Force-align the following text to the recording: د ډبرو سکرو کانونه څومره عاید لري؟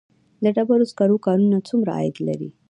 د 0.43 0.45
ډبرو 0.55 0.89
سکرو 0.91 1.17
کانونه 1.25 1.57
څومره 1.69 1.91
عاید 1.97 2.15
لري؟ 2.27 2.49